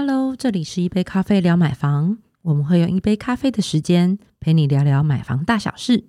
[0.00, 6.04] Hello，这里是一杯咖啡聊买房，我们会用一杯咖啡的时间陪你聊聊买房大小事。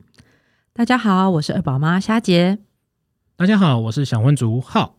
[0.74, 2.60] 大家好，我是二宝妈虾姐。
[3.36, 4.99] 大家好，我是小温竹浩。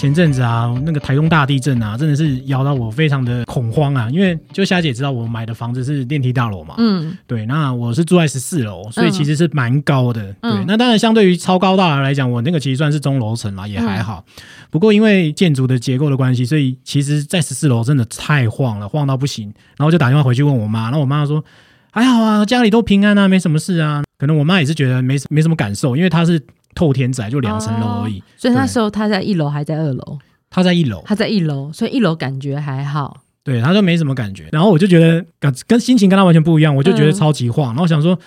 [0.00, 4.08] 前阵子啊，那个台东大地震啊，真的是摇到我非常的恐慌啊！
[4.10, 10.34] 因为就霞姐知道我买的房子是电梯大楼嘛，嗯，对，那我是住在十四楼，所以其实是蛮高的。
[10.40, 14.24] 嗯对，那当然相对于超高大楼来讲，我那个其实算是中楼层啦，也还好。
[14.70, 19.52] 不过因为建筑的结构的关系，所以其实在十四楼真的太晃了，晃到不行。
[19.76, 21.44] 然后就打电话回去问我妈，然后我妈说
[21.90, 24.02] 还好啊，家里都平安啊，没什么事啊。
[24.16, 26.40] 可能我妈也是觉得没没什么感受，因为她是
[26.74, 28.22] 透天宅，就两层楼而已。
[28.36, 33.22] 所以那对时候他在一楼还在二楼，他在一楼，他在一楼，所以一楼感觉还好。
[33.42, 34.48] 对，他就没什么感觉。
[34.52, 37.68] 然后我就觉得跟跟心情跟他完全不一样，我就觉得嗯超级晃。
[37.68, 38.18] 然后想说，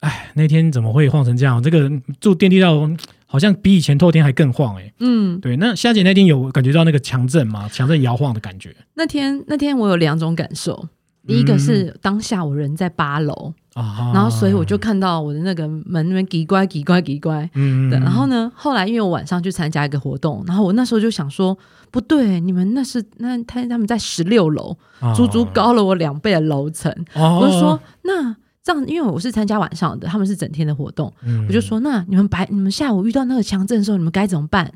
[0.00, 1.62] 哎，那天怎么会晃成这样？
[1.62, 1.90] 这个
[2.20, 2.90] 住电梯大楼
[3.26, 7.68] 好像比以前透天还更晃哎、嗯，对，那夏姐那天有感觉到那个强震吗？
[7.72, 10.88] 强震摇晃的感觉那天那天我有两种感受，
[11.26, 21.56] 第一个是当下我人在八楼，啊然后所以我就看到我的那个门那边叽乖叽乖叽乖，嗯对，然后呢，后来因为我晚上去参加一个活动，然后我那时候就想说，
[21.90, 24.76] 不对，你们那是那他他们在十六楼，
[25.14, 28.34] 足足高了我两倍的楼层，哦，我就说那
[28.66, 34.68] 这样，因为我是参加晚上的，他们是整天的活动，嗯我就说那你们白你们下午遇到那个强震的时候，你们该怎么办？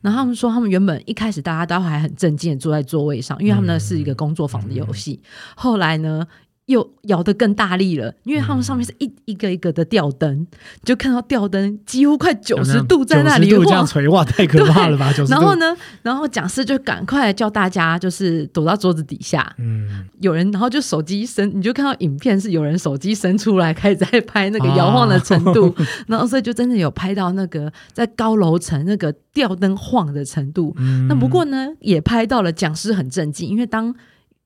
[0.00, 5.20] 然后他们说，他们原本一开始大家都还很镇静的坐在座位上，因为他们那是一个工作坊的游戏，
[5.54, 6.26] 后来呢。
[6.66, 10.46] 又摇得更大力了，因为他们上面是一一个一个的吊灯，
[10.82, 15.12] 就看到吊灯几乎快九十度在那里90度这样晃，垂，哇，太可怕了吧！
[15.16, 25.74] 九十度，然后呢，然后讲师就赶快叫大家就是躲到桌子底下，嗯，有人然后就手机伸，你就看到影片是有人手机伸出来开始在拍那个摇晃的程度，
[26.08, 30.74] 然后所以就真的有拍到那个在高楼层那个吊灯晃的程度。
[30.78, 33.94] 嗯那不过呢，也拍到了讲师很震惊，因为当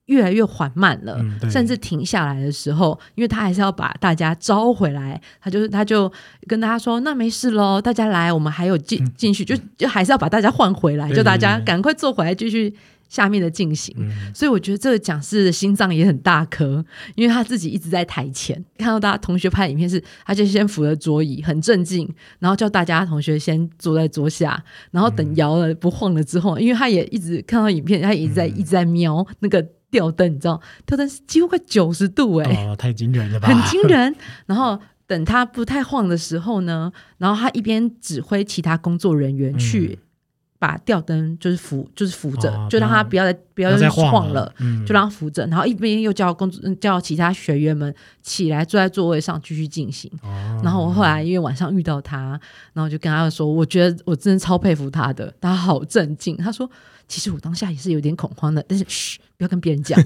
[0.09, 6.11] 越来越缓慢了，嗯甚至停下来的时候，因为他还是要把大家招回来，他就是他就
[6.47, 12.75] 跟大家说：“那没事喽，大家来，我们还有进进去，就就还是要把大家换回来，对就大家赶快坐回来继续。”
[13.09, 14.11] 下面的进行，嗯。
[14.35, 33.47] 所以我觉得这个讲师的心脏也很大颗，因为他自己一直在台前，看到大家同学拍影片是，他就先扶着桌椅，很镇静，然后叫大家同学先坐在桌下，然后等摇了不晃了之后，因为他也一直看到影片，他也一直在、一直在瞄那个吊灯，你知道，吊灯是几乎快九十度哎、哦，太惊人了吧！
[33.53, 34.15] 很惊人。
[34.45, 39.97] 然后等他不太晃的时候呢，然后他一边指挥其他工作人员去
[40.59, 44.53] 把吊灯就是扶，就是扶着，哦就让他不要再不不要再晃晃了。
[44.59, 50.11] 嗯就让他扶着，然后一边又叫工作叫其他学员们起来坐在座位上继续进行。
[50.21, 52.39] 哦然后我后来因为晚上遇到他，
[52.73, 56.35] 然后就跟他说，我觉得我真的超佩服他的，他好镇静。
[56.35, 56.69] 他说，
[57.07, 59.97] 其实我当下也是有点恐慌的，但是嘘，不要跟别人讲。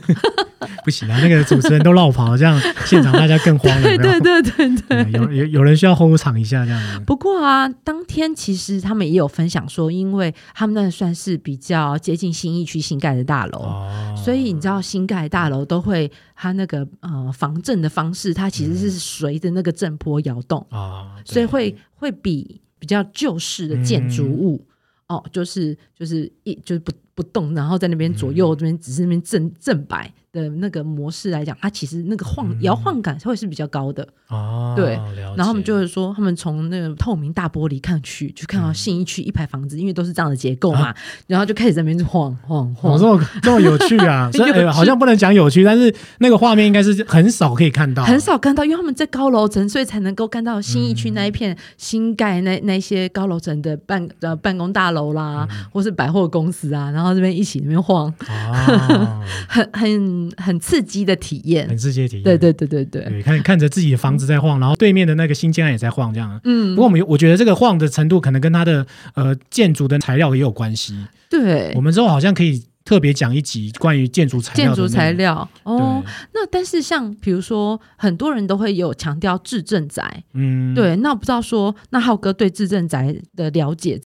[0.86, 3.98] 不行啊，那个主持人都绕跑，这样现场大家更慌了。
[3.98, 7.00] 对对对对有有有人需要 hold 场一下这样子。
[7.06, 24.66] 不过啊，当天其实他们也有分享说，因为他们那算是比较接近新义区新盖的大楼，哦所以你知道新盖大楼都会它那个呃防震的方式，它其实是随着那个震波摇动，啊，对所以会会比比较旧式的建筑物、
[25.08, 34.08] 哦，就是就是一就是不不动，然后在那边左右这边只是那边正正摆的那个模式来讲，它其实那个晃摇晃感会是比较高的。
[34.30, 34.96] 哦，对
[35.38, 40.92] 然后他们就是说，他们从那个透明大玻璃看去，就看到信义区一排房子，因为都是这样的结构嘛，
[41.28, 42.96] 然后就开始在那边晃晃晃。
[42.96, 42.98] 哦，。
[42.98, 44.30] 这么这么有趣啊！
[44.34, 44.68] 虽然有趣。
[44.68, 59.20] 呃好像不能讲有趣，但是那个画面应该是很少可以看到，很少看到，因为他们在高楼层，所以才能够看到信义区那一片新盖那那些高楼层的办呃办公大楼啦，或是百货公司啊，然后这边一起那边晃， 啊，
[59.50, 61.76] 很很很刺激的体验很。
[61.76, 62.24] 刺激的体验。
[62.24, 66.40] 对对对对对，对，看看着自己的房子在晃，然后对面的那个新建案也在晃，这样。
[66.44, 68.86] 嗯不，过我们我觉得这个晃的程度可能跟它的
[69.16, 70.96] 呃建筑的材料也有关系。
[71.30, 75.12] 对我，们之后好像可以特别讲一集关于建筑材料建筑材。
[75.14, 76.04] 料哦。
[76.34, 84.00] 那但是像比如说，很多人都会有强调质证宅，嗯，对，那我不知道说，那浩哥对质证宅的了解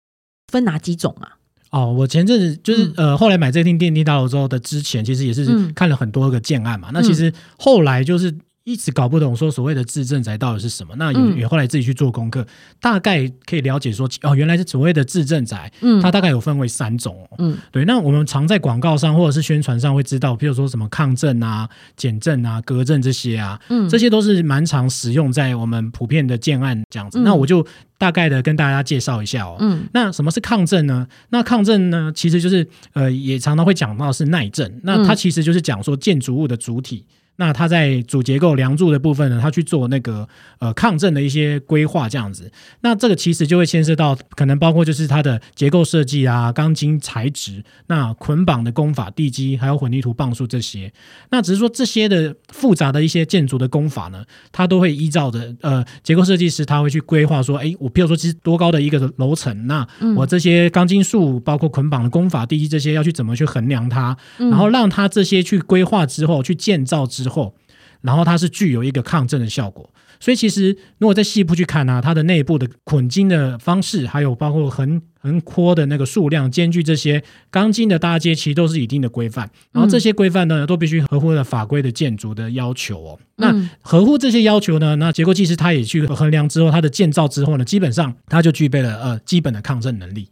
[0.52, 1.34] 分哪几种啊？
[1.76, 5.72] 哦，我前阵子就是、呃，后来买这厅电梯大楼之后的之前，其实也是嗯。
[5.74, 6.88] 看了很多个建案嘛。
[6.92, 8.34] 那其实后来就是
[8.66, 12.44] 一直搞不懂说所谓的自证宅到底是什么，那也、嗯也后来自己去做功课，
[12.80, 17.36] 大概可以了解说哦，原来是所谓的自证宅，嗯它大概有分为三种、哦。
[17.38, 27.20] 嗯对，那我们常在广告上或者是宣传上会知道，比如说什么抗震啊、减震啊、隔震这些啊，嗯这些都是蛮常使用在我们普遍的建案这样子。
[27.20, 27.64] 嗯那我就
[27.96, 29.56] 大概的跟大家介绍一下哦。
[29.60, 31.06] 嗯那什么是抗震呢？
[31.28, 34.80] 那抗震呢，其实就是呃，也常常会讲到是耐震。
[34.82, 37.04] 那它其实就是讲说建筑物的主体。
[37.36, 40.28] 那它在主结构梁柱的部分呢，它去做那个
[40.58, 42.50] 呃抗震的一些规划，这样子。
[42.80, 50.92] 那这个其实就会牵涉到可能包括就是它的结构设计啊、钢筋材质、那捆绑的工法、地基还有混凝土磅数这些。
[51.30, 59.86] 那只是说这些的复杂的一些建筑的工法呢，它都会依照着呃结构设计师他会去规划说，哎，我比如说其实多高的一个楼层，那
[60.16, 67.54] 我这些钢筋数包括捆绑的工法、地基这些要去怎么去衡量它，嗯然后让它这些去规划之后去建造之后，
[68.02, 69.90] 然后它是具有一个抗震的效果。
[70.18, 79.50] 所以其实如果在细部去看啊，它的内部的捆筋的方式，还有包括横横扩的那个数量、间距这些钢筋的搭接，其实都是一定的规范。
[79.72, 83.18] 然后这些规范呢，都必须合乎了法规的建筑的要求哦。
[83.36, 90.30] 那嗯合乎这些要求呢，那结构技师他也去衡量之后，它的建造之后呢，基本上它就具备了呃基本的抗震能力。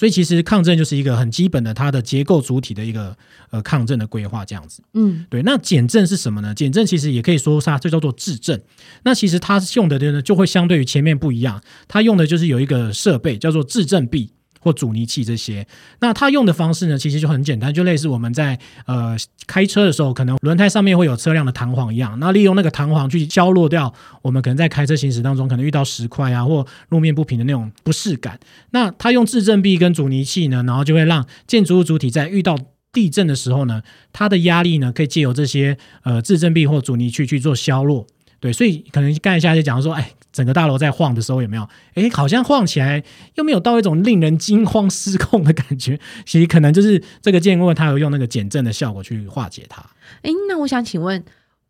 [0.00, 3.14] 所以其实抗震就是一个很基本的它的结构主体的一个
[3.50, 4.82] 呃抗震的规划这样子。
[4.94, 6.54] 嗯对，那减震是什么呢？
[6.54, 8.58] 减震其实也可以说它这叫做质震。
[9.02, 14.30] 那其实它用的呢就会相对于前面不一样，它用的就是有一个设备叫做质震臂。
[14.60, 15.66] 或阻尼器这些，
[16.00, 19.16] 那它用的方式呢，其实就很简单，就类似我们在呃
[19.46, 23.92] 开车的时候，可能轮胎上面会有车辆的弹簧一样，那利用那个弹簧去消落掉
[24.22, 28.38] 我们可能在开车行驶当中可能遇到石块啊或路面不平的那种不适感。
[28.70, 32.56] 那它用自振臂跟阻尼器呢，然后就会让建筑物主体在遇到
[32.92, 33.82] 地震的时候呢，
[34.12, 38.06] 它的压力呢可以借由这些呃自振臂或阻尼器去做消落。
[38.40, 41.68] 对，所以可能干一下就讲说，哎，整个大楼在晃的时候有没有？
[41.94, 43.02] 哎，好像晃起来
[43.34, 45.98] 又没有到一种令人惊慌失控的感觉。
[46.24, 49.82] 其实可能就是这个建物它有用那个减震的效果去化解它。
[50.22, 51.22] 哎，那我想请问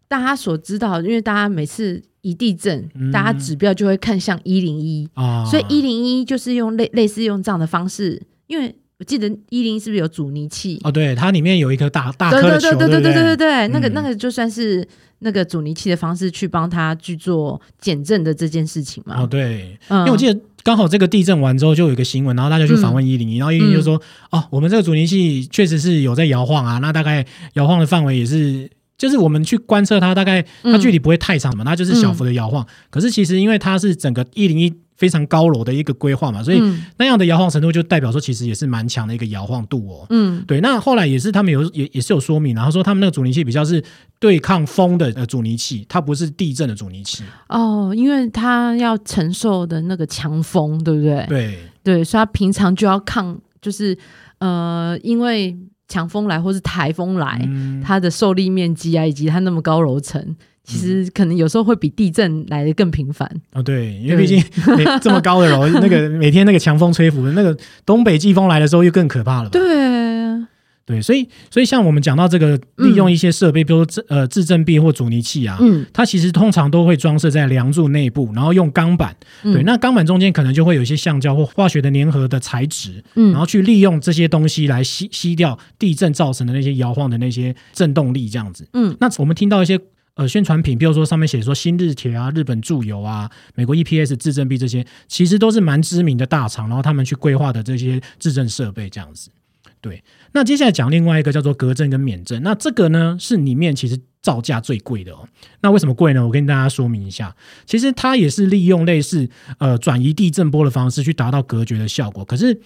[0.09, 10.79] 大家所知道，因为大家每次一地震，嗯大家指标就会看向一零一，啊，所以一零一就是用类类似用这样的方式，因为我记得一零是不是有阻尼器？
[10.85, 14.87] 哦，对，它里面有一颗大大对颗的球，对对对对不对对对，那个嗯那个就算是
[15.21, 19.23] 那个阻尼器的方式去帮他去做减震的这件事情嘛。
[19.23, 24.01] 哦，对，嗯因为我记得刚好这个地震完之后就有一个新闻，然后大家去访问一零一，然后一零一就说，
[24.31, 27.25] 哦，我们这个阻尼器确实是有在摇晃啊，那大概
[27.55, 28.69] 摇晃的范围也是。
[28.99, 32.67] 就是我们去观测它，大概它距离不会太长嘛，它就是小幅的摇晃。
[32.91, 34.71] 可是其实因为它是整个一零一
[35.01, 40.07] 非常高楼的一个规划嘛，所以嗯那样的摇晃程度就代表说其实也是蛮强的一个摇晃度哦。
[40.11, 43.83] 嗯对，那后来也是他们有也也是有说明，然后说他们那个阻尼器比较是
[44.19, 47.25] 对抗风的呃阻尼器，它不是地震的阻尼器。
[47.49, 51.25] 哦，因为它要承受的那个强风，对不对？
[51.27, 53.97] 对，对，所以它平常就要抗，就是
[54.41, 55.57] 呃，因为
[55.89, 60.37] 强风来或是台风来，嗯，它的受力面积啊，以及它那么高楼层，
[60.71, 63.29] 其实可能有时候会比地震来的更频繁。
[63.53, 64.43] 哦对，因为毕竟
[64.77, 69.51] 每这么高的楼，那个 每天那个强风吹拂，那个东北季风来的时候又更可怕了嘛。
[69.51, 69.61] 对，
[70.87, 75.57] 对，所以所以像我们讲到这个利用一些设备，比如说呃制震臂或阻尼器啊。
[75.61, 79.15] 嗯，它其实通常都会装设在梁柱内部，然后用钢板，
[79.45, 88.67] 嗯对，那钢板中间可能就会有一些橡胶或化学的粘合的材质，嗯然后去利用这些东西来吸吸掉地震造成的那些摇晃的那些震动力，这样子。
[88.73, 89.79] 嗯，那我们听到一些
[90.15, 99.31] 呃宣传品，比如说上面写说新日铁啊、日本住友啊、美国 EPS 制震臂这些，其实都是蛮知名的大厂，然后他们去规划的这些制震设备这样子。
[99.81, 100.03] 对，
[100.33, 105.27] 那接下来讲另外一个叫做隔震跟免震，那这个呢是里面其实造价最贵的哦。
[105.63, 106.27] 那为什么贵呢？
[106.27, 112.61] 我跟大家说明一下，其实它也是利用类似呃转移地震波的方式去达到隔绝的效果，可是。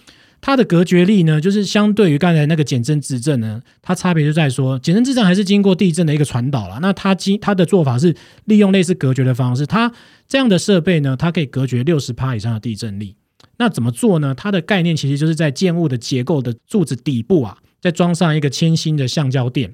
[0.45, 6.77] 它的隔绝力呢，就是相对于刚才那个减震质震呢，它差别就在说，减震质震还是经过地震的一个传导了。
[6.83, 9.91] 那它经它的做法是利用类似隔绝的方式，它
[10.27, 13.15] 这样的设备呢，它可以隔绝六十帕以上的地震力。
[13.57, 14.35] 那怎么做呢？
[14.35, 19.73] 它的概念其实就是在建物的结构的柱子底部啊，再装上一个铅芯的橡胶垫。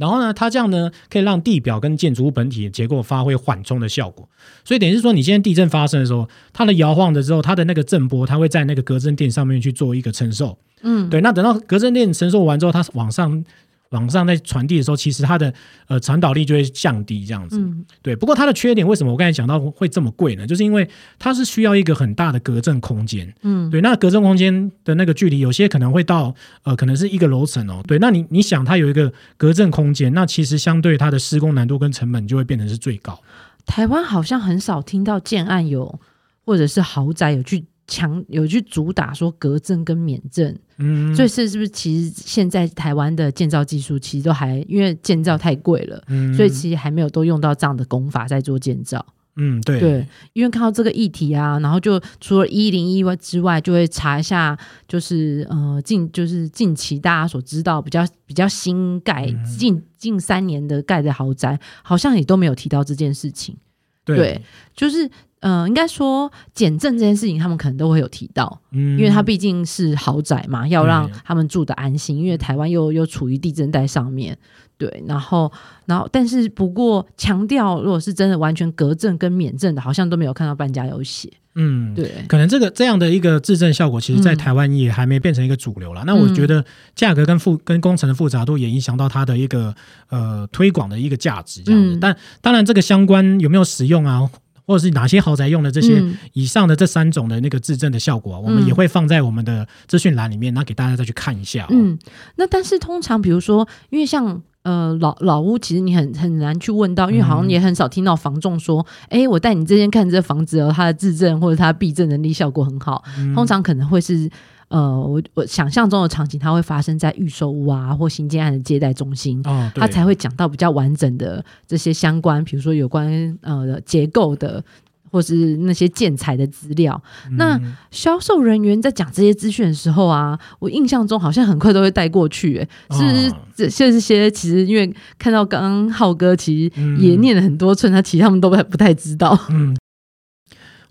[0.00, 4.26] 然后呢，它这样呢，可以让地表跟建筑物本体的结构发挥缓冲的效果。
[4.64, 10.56] 所以等于是说，你现在地震发生的时候，它的摇晃的时候，它的那个震波，它会在那个隔震垫上面去做一个承受。
[10.82, 13.44] 嗯，对，那等到隔震垫承受完之后，它往上
[13.90, 15.52] 往上在传递的时候，其实它的
[15.88, 17.58] 呃传导力就会降低这样子。
[17.58, 20.46] 嗯对，不过它的缺点为什么我刚才讲到会这么贵呢？
[20.46, 23.32] 就是因为它是需要一个很大的隔震空间。
[23.42, 26.32] 嗯对，那隔震空间的那个距离，有些可能会到
[26.62, 27.82] 呃，可能是一个楼层哦。
[27.86, 33.20] 对，那你你想它有一个隔震空间，那其实相对它的施工难度跟成本就会变成是最高。
[33.66, 35.98] 台湾好像很少听到建案有
[36.44, 49.04] 或者是豪宅有去强有去主打说隔震跟免震，嗯，所以是是不是其实现在台湾的建造技术其实都还因为建造太贵了，嗯所以其实还没有都用到这样的工法在做建造。
[49.36, 63.56] 嗯，对对，因为看到这个议题啊，然后就除了一零一外之外，就会查一下，就是呃近就是近期大家所知道比较比较新盖、嗯近近三年的盖的豪宅，好像也都没有提到这件事情。
[64.04, 64.42] 对对
[64.74, 65.08] 就是
[65.40, 72.18] 呃，应该说减震这件事情，他们可能都会有提到，嗯，因为它毕竟是豪宅嘛，要让他们住的安心。
[72.18, 74.36] 因为台湾又又处于地震带上面，
[74.76, 75.50] 对，然后
[75.86, 81.32] 然后但是不过强调，如果是真的完全隔震跟免震的，好像都没有看到半家有写。
[81.56, 86.04] 嗯，对，可能这个这样的一个质证效果，其实在嗯台湾也还没变成一个主流了。
[86.06, 89.74] 那我觉得价格跟复跟工程的复杂度也影响到它的一个
[90.10, 91.96] 呃推广的一个价值这样子。
[91.96, 94.30] 嗯但当然，这个相关有没有使用啊，
[94.70, 96.16] 或者是哪些豪宅用的这些嗯。
[96.32, 101.68] 以上的这三种的那个质证的效果、啊，我们嗯也会放在我们的资讯栏里面，那给大家再去看一下、哦。
[101.70, 101.98] 嗯，
[102.36, 113.34] 那但是通常比如说，因为像呃老老屋，其实你很很难去问到，因为好像嗯也很少听到房仲说，哎、我带你这间看这房子哦，它的质证或者它的避震能力效果很好，嗯。
[113.34, 114.30] 通常可能会是。
[114.70, 119.42] 呃，我我想象中的场景，它会发生在预售屋啊，或新建案的接待中心，
[119.74, 124.64] 它才会讲到比较完整的这些相关，比如说有关呃结构的，
[125.10, 127.02] 或是那些建材的资料。
[127.32, 136.96] 那嗯销售人员在讲这些资讯的时候啊，我印象中好像很快都会带过去、欸，是这这些其实因为看到刚刚浩哥其实嗯。
[137.00, 139.36] 也念了很多寸，他其实他们都不太不太知道。
[139.48, 139.76] 嗯，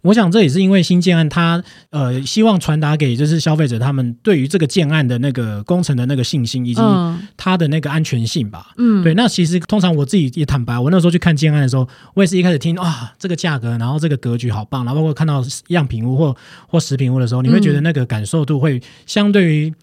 [0.02, 8.72] 我想这也是因为新建案它呃希望传达给就是消费者他们对于这个建案的那个工程的那个信心以及嗯它的那个安全性吧。
[8.78, 16.36] 嗯，对，那其实通常我自己也坦白，我那时候去看建案的时候，我也是一开始听啊这个价格，然后这个格局好棒，然后包括看到样品屋或
[16.68, 19.74] 或食品屋的时候，你会觉得那个感受度会相对于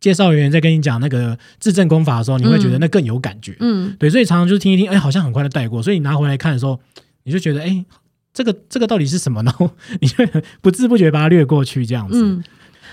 [0.00, 3.56] 介绍人员在跟你讲那个质证功法的时候，你会觉得那更有感觉。
[3.60, 6.78] 嗯对，所以常常就是听一听，哎，好像很快的带过，所以你拿回来看的时候，
[7.24, 7.84] 你就觉得，哎，
[8.34, 9.54] 这个这个到底是什么呢？
[10.02, 10.16] 你就
[10.60, 12.22] 不知不觉把它略过去这样子。
[12.22, 12.44] 嗯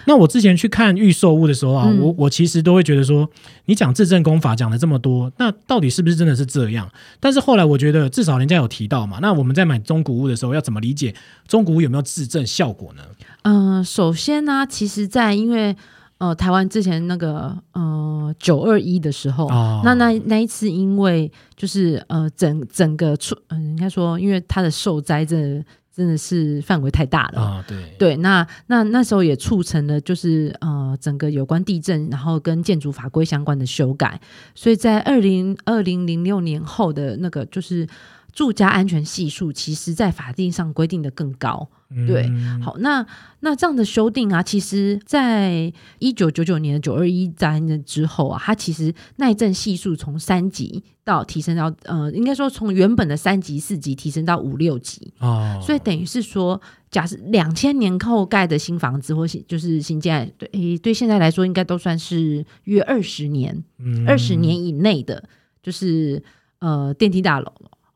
[0.06, 3.30] 那我之前去看预售物的时候啊，嗯我我其实都会觉得说，
[3.66, 6.90] 你讲自证功法讲了这么多，那到底是不是真的是这样？
[7.20, 11.14] 但是后来我觉得，至少人家有提到嘛，那我们在买中古物的时候，要怎么理解
[11.48, 13.04] 中古屋有没有自证效果呢？
[13.44, 15.76] 嗯，首先呢、其实，在因为
[16.22, 27.42] 呃台湾之前那个呃九二一的时候，哦那那那一次因为就是呃整整个出嗯、应该说因为它的受灾真的真的是范围太大了。
[27.42, 34.22] 啊，对，对，那那那时候也促成了，就是呃，整个有关地震，然后跟建筑法规相关的修改，
[34.54, 37.88] 所以在二零二零零六年后的那个就是
[38.34, 41.70] 住家安全系数，其实在法定上规定的更高。
[42.08, 43.06] 对嗯，好，那
[43.42, 65.22] 那这样的修订啊，其实在一九九九年的九二一灾难之后啊，它其实耐震系数从三级到提升到呃，应该说从原本的三级、四级提升到五六级，哦，所以等于是说，假设两千年后盖的新房子或新就是新建，对诶，对现在来说应该都算是约二十年，嗯二十年以内的，
[65.62, 66.24] 就是
[66.60, 67.52] 呃电梯大楼。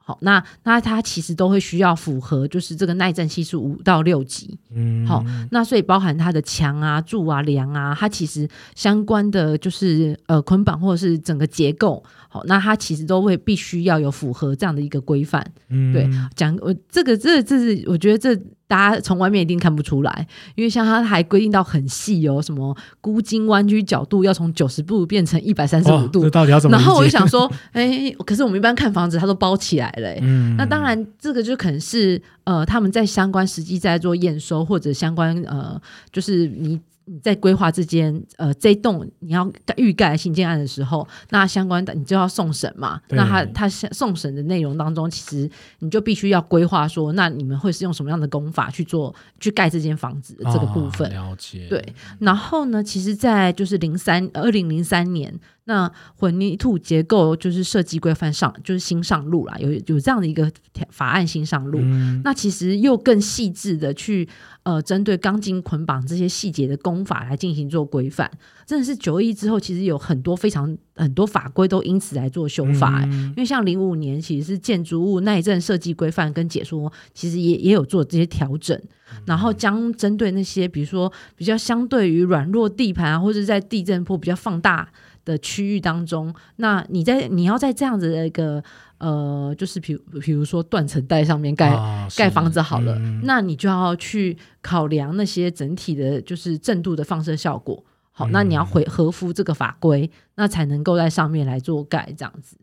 [0.08, 4.56] 好，那那它其实都会需要符合，就是这个耐震系数五到六级。
[4.72, 15.44] 嗯好那所以包含它的墙啊、柱啊、梁啊，它其实相关的就是呃捆绑或者是整个结构，好，那它其实都会必须要有符合这样的一个规范。
[15.70, 26.22] 嗯对讲我这个这这是我觉得这大家从外面一定看不出来，因为像它还规定到很细哦，什么箍筋弯曲角度要从九十度变成一百三十五度。
[26.22, 26.76] 哦这，到底要怎么？
[26.76, 35.80] 然后我就想说， 哎、可是我们一般看房子它都包起来了、哎嗯，那当然，这个就可能是呃，他们在相关实际在做验收，或者相关呃，
[36.12, 43.00] 就是你你在规划这间呃这一栋你要盖预盖新建案的时候，那相关的你就要送审嘛。
[43.10, 51.30] 那他他送审的内容当中，其实你就必须要规划说，那你们会是用什么样的工法去做去盖这间房子的这个部分哦。
[51.30, 55.34] 了解，对然后呢，其实，在就是零三二零零三年
[55.66, 60.52] 那混凝土结构就是设计规范上就是新上路啦，有有这样的一个
[60.90, 61.80] 法案新上路。
[61.82, 62.22] 嗯。
[62.24, 64.28] 那其实又更细致的去
[64.64, 68.30] 呃针对钢筋捆绑这些细节的工法来进行做规范，
[68.66, 73.30] 真的是九二一之后，其实有很多非常很多法规都因此来做修法、欸嗯。
[73.30, 78.80] 因为像零五年其实是建筑物耐震设计规范跟解说，其实也也有做这些调整，
[79.26, 84.88] 然后将针对那些比如说比较相对于软弱地盘啊，或者在地震波比较放大
[85.26, 88.64] 的区域当中，那你在你要在这样子的一个
[89.00, 97.84] 呃，就是比如比如说断层带上面盖、啊盖房子好了，嗯那你就要去考量那些整体的，就是震度的放射效果。
[98.12, 102.56] 好，嗯那你要回合乎这个法规，那才能够在上面来做盖这样子。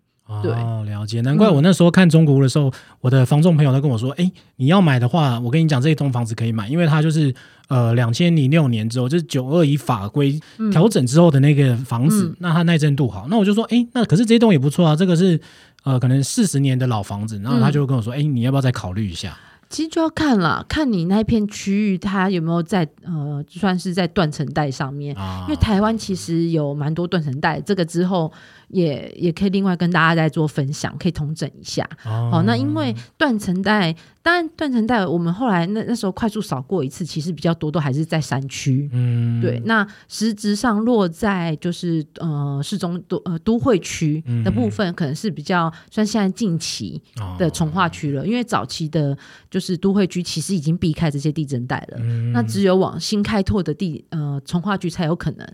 [0.42, 1.20] 对哦，了解。
[1.20, 7.34] 难怪我那时候看中古屋的时候，我的房仲朋友都跟我说：“哎，你要买的话，我跟你讲，这一栋房子可以买，因为它就是
[7.68, 13.26] 呃，两千零六年之后，就是九二一法规调整之后的那个房子，嗯那它耐震度好。
[13.28, 15.38] 那我就说：哎，那可是这栋也不错啊，这个是
[15.84, 17.38] 呃，可能四十年的老房子。
[17.40, 19.36] 然后他就跟我说：哎，你要不要再考虑一下？
[19.72, 25.16] 其实就要看了，看你那片区域它有没有在呃，算是在断层带上面。
[25.16, 28.30] 啊，因为台湾其实有蛮多断层带，这个之后
[28.68, 31.88] 也也可以另外跟大家再做分享，可以统整一下。
[32.04, 38.88] 哦好，那因为断层带，当然断层带我们后来那那时候快速扫过一次，其实比较多都还是在山区。
[38.92, 49.16] 嗯，对，那实质上落在就是呃市中都呃都会区的部分，可能是比较算现在近期哦的从化区了，因为早期的
[49.50, 55.46] 就是都会区其实已经避开这些地震带了，嗯那只有往新开拓的地呃从化区才有可能。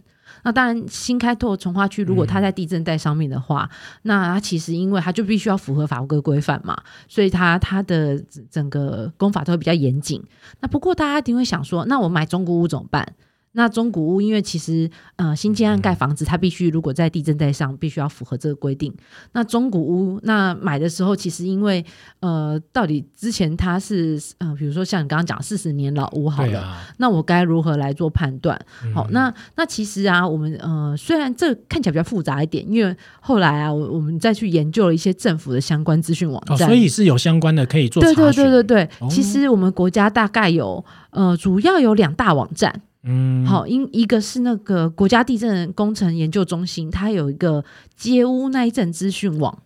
[0.49, 3.69] 那当然，新开拓从化区如果它在地震带上面的话，
[4.05, 6.75] 那它其实因为它就必须要符合法规规范嘛，
[7.07, 10.25] 所以它它的整整个工法都会比较严谨。
[10.61, 13.07] 那不过大家一定会想说，那我买中古屋怎么办？
[13.52, 18.95] 那中古屋因为其实呃新建案盖房子，它必须如果在地震带上必须要符合这个规定。
[19.33, 21.85] 那中古屋那买的时候，其实因为
[22.21, 28.59] 呃到底之前它是呃比如说像你刚刚讲四十年老屋好了，啊，那我该如何来做判断？
[28.85, 47.64] 嗯好，那那其实啊，我们呃虽然这看起来比较复杂一点，因为后来啊，我我们再去研究了一些政府的相关资讯网哦，站，所以是有相关的可以做查对询，对对对对，哦其实我们国家大概有呃主要有两大网站，嗯，好，因一个是那个国家地震工程研究中心，它有一个
[47.97, 49.62] 街屋耐震资讯网。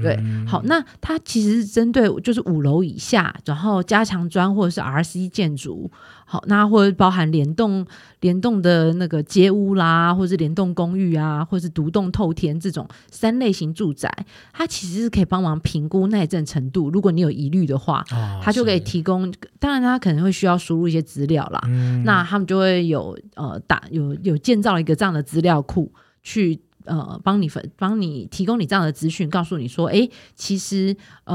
[0.00, 5.90] 对，嗯好，那它其实是针对就是五楼以下，然后加强砖或者是 RC 建筑，
[6.24, 7.86] 好，那或者包含联动
[8.20, 14.10] 联动的那个街屋啦，或者是联动公寓啊，或者是独栋透天这种三类型住宅，
[14.52, 16.88] 它其实是可以帮忙评估耐震程度。
[16.88, 26.60] 如果你有疑虑的话，哦它就可以提供，当然它可能会需要输入一些资料啦，嗯那他们就会有呃打有有建造一个这样的资料库去。
[26.84, 31.34] 呃，帮你分帮你提供你这样的资讯，告诉你说，哎，其实呃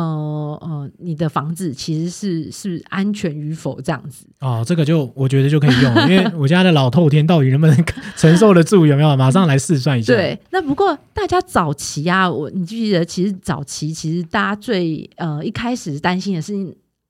[0.61, 4.25] 呃，你的房子其实是是安全与否这样子。
[4.39, 8.85] 哦，这个就我觉得就可以用了， 因为我家的老透天到底能不能承受得住？
[8.85, 9.15] 有没有？
[9.15, 16.53] 马上来试算一下。，对，那不过大家早期啊，我你记不记得，其实早期其实大家最呃一开始担心的是，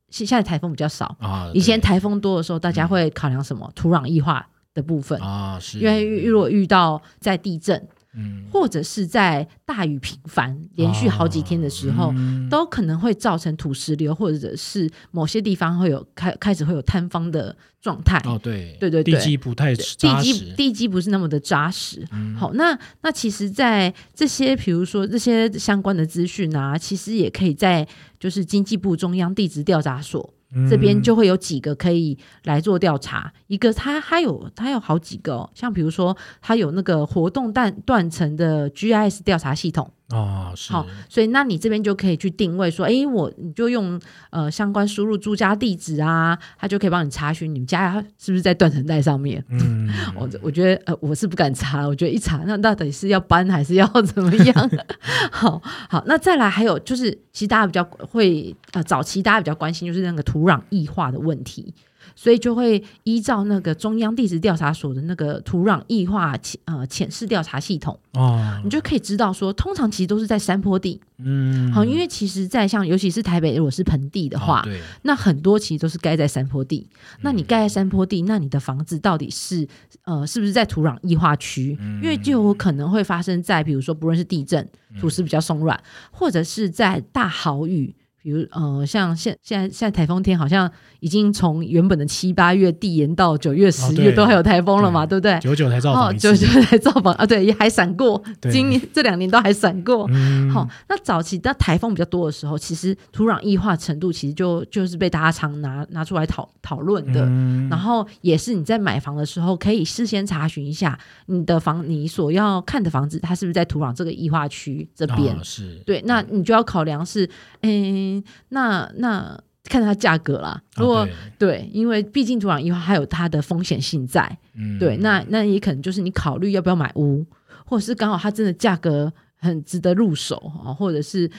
[0.09, 7.87] 现现在台风比较少，啊，以前台风多的时候，大家会考量什么土壤异化的部分，啊是，因为遇如果遇到在地震。
[8.17, 8.43] 嗯。
[8.51, 12.49] 或者是在大雨频繁、连续好几天的时候，嗯。
[12.49, 18.17] 都可能会造成土石流，或者是某些地方会有开开始会有坍方的状态。
[18.25, 18.75] 哦对。
[18.79, 19.13] 对对对。
[19.13, 20.33] 地基不太地扎实。
[20.33, 22.05] 基，地基不是那么的扎实。
[22.11, 22.35] 嗯。
[22.35, 27.87] 好，那那其实，在这些比如说这些相关的资讯啊，其实也可以在
[28.19, 30.36] 就是经济部中央地质调查所嗯
[30.69, 33.33] 这边就会有几个可以来做调查。
[33.47, 39.91] 一个它它有它有好几个、哦，像比如说它有那个活动断断层的 GIS 调查系统。
[40.09, 49.43] 哦是好所以，那你这边就可以去定位说，诶，我你就用呃相关输入住家地址啊，他就可以帮你查询你们家是不是在断层带上面。
[49.49, 54.71] 嗯 我我觉得呃我是不敢查，我觉得一查那到底是要搬还是要怎么样？
[55.31, 61.73] 好好，那再来还有就是，其实大家比较会呃早期大家比较关心就是那个土壤异化的问题。
[62.19, 76.89] 所以就会依照那个中央地质调查所的那个土壤异化潜呃潜势调查系统，哦你就可以知道说，通常其实都是在山坡地，嗯好，因为其实，在像尤其是台北，如果是盆地的话，哦对那很多其实都是盖在山坡地。
[77.21, 79.67] 那嗯你盖在山坡地，那你的房子到底是
[80.03, 81.77] 呃是不是在土壤异化区？
[81.79, 84.67] 嗯因为就有可能会发生在比如说不论是地震，
[84.99, 87.95] 土石比较松软，或者是在大豪雨。
[88.27, 95.39] 比如呃，像现现在现在台风天好像已经从原本的七八月递延到九月、十月对都还有台风了嘛，对不对？
[95.39, 100.05] 九九才造访九九才造访啊，对，也还闪过，今年这两年都还闪过。
[100.09, 107.23] 嗯，好、那早期的台风比较多的时候，其实土壤异化程度其实就就是被大家常拿拿出来讨讨论的。
[107.27, 115.33] 嗯然后也是你在买房的时候，可以事先查询一下你的房，你所要看的房子，它是不是在土壤这个异化区这边。
[115.33, 117.29] 啊是，对，那你就要考量是，
[117.61, 118.16] 嗯，
[118.49, 120.49] 那那看它价格啦。
[120.49, 121.05] 啊如果、
[121.37, 127.25] 对对，因为毕竟土壤异化还有它的风险性在，嗯对，那那也可能就是你考虑要不要买屋，
[127.65, 131.29] 或者是刚好它真的价格很值得入手啊，或者是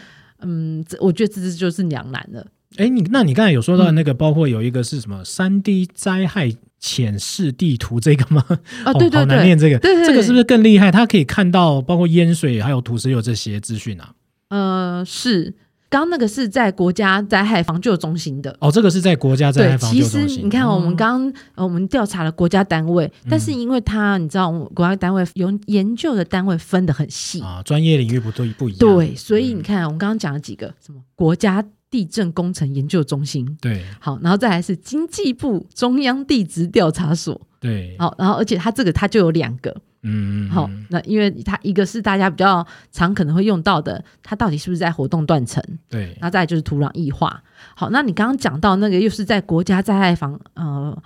[0.40, 2.46] 嗯，这我觉得这这就是两难了。
[2.76, 8.44] 哎，你那你刚才有说嗯到那个，包括有一个是什么三 D 灾害浅视地图这个吗？
[8.84, 10.92] 哦，对对好难对，念这个，对对这个是不是更厉害？
[10.92, 14.12] 它可以看到包括淹水还有土石流这些资讯啊。
[14.50, 15.54] 呃，是。
[15.90, 20.44] 刚刚那个是在国家灾害防救中心的，哦，这个是在国家灾对，害防其实救中心。
[20.44, 28.78] 你看，我们哦刚我们调查了国家单位，但嗯是因为它你知道，我们国家单位有研究的单位分得很细，啊，专业领域不对不一样。
[28.78, 33.82] 对，所以嗯你看，我们刚刚讲了几个什么国家地震工程研究中心，对。
[34.00, 45.62] 好，然后再来是经济部中央地质调查所，对，好，然后而且它这个它就有两个，嗯，好，那因为它一个是大家比较常可能会用到的，它到底是不是在活动断层？
[45.88, 47.42] 对，那再来就是土壤异化。
[47.74, 50.96] 好，那你刚刚讲到那个又是在国家灾害防呃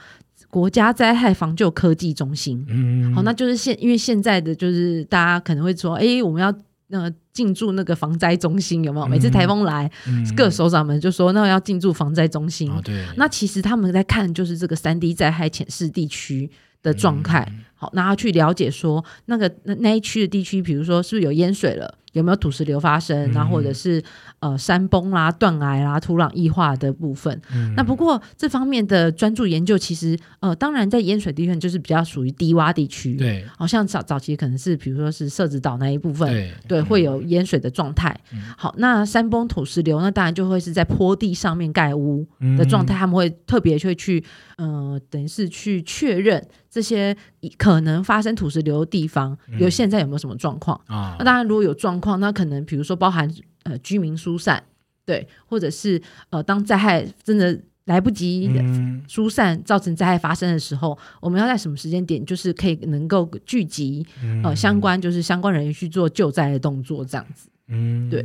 [0.50, 2.64] 国家灾害防救科技中心。
[2.68, 6.52] 嗯，好，那就是现因为现在的就是大家可能会说，哎，我们要
[6.92, 9.06] 呃进驻那个防灾中心，有没有？
[9.06, 12.70] 每次台风来，嗯各首长们就说那要进驻防灾中心。
[12.70, 16.50] 哦对，那其实他们在看就是这个三 D 灾害浅示地区
[16.82, 17.46] 的状态。
[17.50, 24.02] 嗯好，那他去了解说那个那那一区的地区，比如说是不是有淹水了，有没有土石流发生，嗯然后或者是
[24.40, 27.40] 呃山崩啦、断崖啦、土壤异化的部分。
[27.54, 27.74] 嗯。
[27.76, 33.44] 那不过这方面的专注研究，其实呃，当然在淹水地区就是比较属于低洼地区，，对。
[33.56, 38.14] 好像早早期可能是比如说是社子岛那一部分，对对，会有淹水的状态。
[38.32, 38.40] 嗯。
[38.56, 42.26] 好，那山崩土石流，那当然就会是在坡地上面盖屋
[42.58, 44.22] 的状态，他们会特别会去，
[44.56, 47.16] 呃，等于是去确认这些
[47.56, 50.78] 可能发生土石流的地方有现在有没有什么状况。
[50.86, 51.16] 啊。
[51.18, 54.62] 那，当然，如果有状况，那可能比如说包含呃居民疏散，
[55.06, 64.06] 对，或者是呃当灾害真的来不及嗯疏散造成灾害发生的时候，我们要在什么时间点，就是可以能够聚集
[64.44, 67.48] 呃相关就是相关人员去做救灾的动作，这样子。
[67.68, 68.24] 嗯对。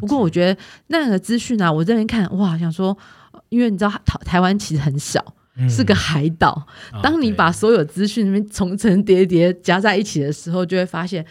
[0.00, 2.96] 不过我觉得那个资讯啊，我这边看哇，想说，
[3.30, 5.24] 呃因为你知道台台湾其实很小，
[5.56, 6.66] 解是个海岛。
[6.92, 11.24] 嗯当你把所有资讯那边重层叠叠加在一起的时候，就会发现。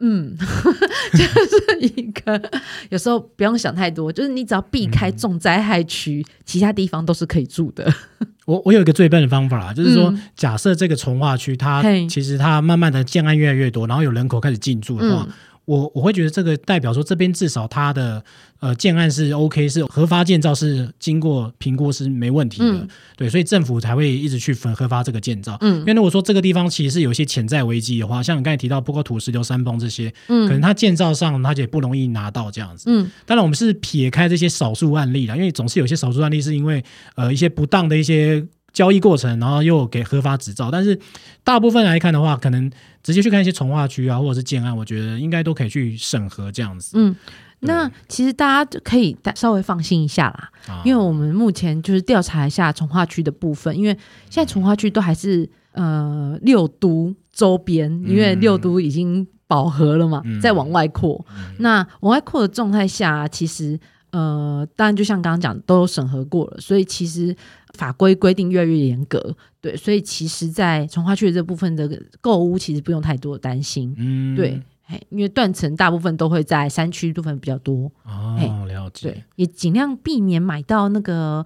[0.00, 0.36] 嗯，
[1.12, 2.50] 就是一个
[2.90, 7.90] 有时候不用想太多，就是你只要避开嗯重灾害区，其他地方都是可以住的。
[8.44, 12.06] 我我有一个最笨的方法啦，就是说嗯，假设这个从化区它嘿。
[12.06, 15.32] 其实它慢慢的建案越来越多，然后有人口开始进驻的话，嗯
[15.64, 18.22] 我我会觉得这个代表说这边至少它的
[18.60, 25.56] 呃建案是 OK，是核发建造是经过评估是没问题的，嗯对，所以政府才会一直去分核发这个建造。
[25.60, 32.84] 嗯因为如果说这个地方其实是有一些潜在危机的话，像你刚才提到，包括土石流、山崩这些，嗯可能嗯它建造上它也不容易拿到这样子。
[32.88, 36.84] 嗯当然，我们是撇开这些少数案例啦，因为总是有些少数案例是因为
[37.16, 40.70] 呃一些不当的一些交易过程，然后又给核发执照。
[40.70, 40.98] 但是
[41.42, 42.70] 大部分来看的话，可能
[43.02, 46.98] 直接去看一些从化区啊，或者是建案，我觉得应该都可以去审核这样子。
[46.98, 47.16] 嗯。
[47.60, 53.92] 那其实大家可以稍微放心一下啦，啊因为我们目前就是调查一下从化区的部分，因为
[54.28, 61.24] 现在从化区都还是呃六都周边，因为六都已经饱和了嘛，嗯再往外扩。
[61.30, 63.80] 嗯那往外扩的状态下，其实
[64.14, 67.36] 呃，当然就像刚刚讲，都有审核过了，所以其实
[67.74, 74.62] 法规规定越来越严格，对，所以其实，在从化区的这部分的购物，其实不用太多的担心，嗯对。
[74.86, 81.42] 嘿，因为断层大部分都会在山区部分比较多，哦，了解对，，也尽量避免买到那个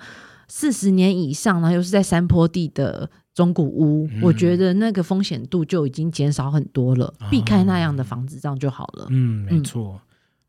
[0.48, 9.06] 四十年以上，然后又是在山坡地的中古屋，嗯我觉得那个风险度就已经减少很多了，哦避开那样的房子，这样就好了。
[9.10, 10.00] 嗯，没错。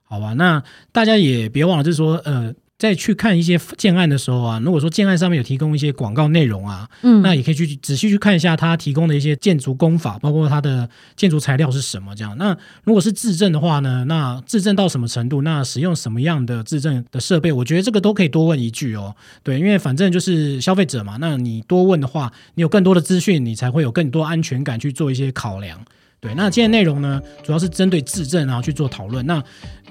[0.10, 12.16] 好吧，那大家也别忘了，就是说，呃，在去看一些建案的时候啊，如果说建案上面有提供一些广告内容啊，嗯，那也可以去仔细去看一下它提供的一些建筑工法，包括它的建筑材料是什么。
[12.16, 15.44] 这样，那如果是质证的话呢，那质证到什么程度？
[15.44, 17.52] 那使用什么样的质证的设备？
[17.52, 19.16] 我觉得这个都可以多问一句哦。
[19.44, 25.80] 对，因为反正就是消费者嘛，那你多问的话，你有更多的资讯，你才会有更多安全感去做一些考量。
[26.22, 29.26] 对，那今天内容呢，主要是针对质证然后去做讨论。
[29.26, 29.42] 那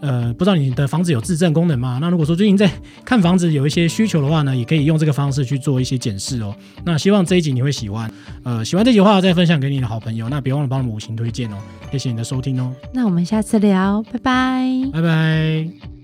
[0.00, 1.98] 呃，不知道你的房子有质证功能吗？
[2.00, 2.70] 那如果说最近在
[3.04, 6.54] 看房子有一些需求的话呢，也可以用这个方式去做一些检视哦。
[6.84, 8.10] 那希望这一集你会喜欢，
[8.44, 10.28] 呃，喜欢这集的话再分享给你的好朋友。
[10.28, 11.56] 那别忘了帮我们五星推荐哦，
[11.90, 14.90] 谢谢你的收听哦，那我们下次聊，拜拜。
[14.92, 15.97] 拜拜。